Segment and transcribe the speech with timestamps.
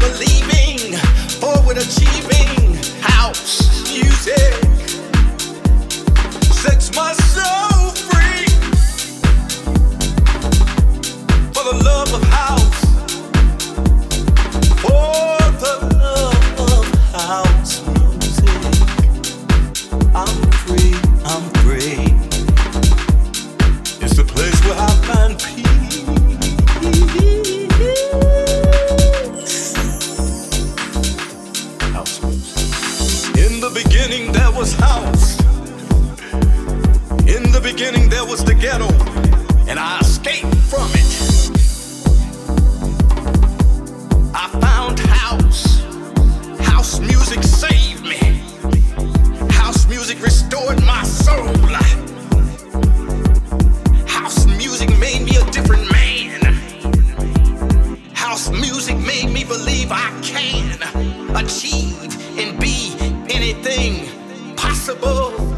[0.00, 0.48] believing
[1.78, 4.52] achieving house music
[6.52, 8.46] sets my soul free
[11.52, 12.87] for the love of house.
[32.20, 35.38] In the beginning, there was house.
[37.28, 38.88] In the beginning, there was the ghetto,
[39.68, 41.06] and I escaped from it.
[44.34, 45.84] I found house.
[46.66, 48.42] House music saved me.
[49.52, 51.54] House music restored my soul.
[54.08, 56.40] House music made me a different man.
[58.12, 60.82] House music made me believe I can
[61.36, 61.77] achieve.
[64.94, 65.57] Possible.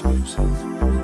[0.00, 1.01] House.